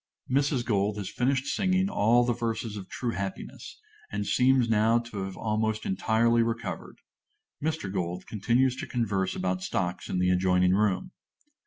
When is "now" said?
4.67-4.97